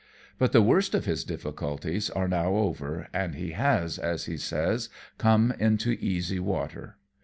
[0.39, 4.89] But the worst of his difficulties are now over, and he has, as he says,
[5.19, 6.97] come into easy water.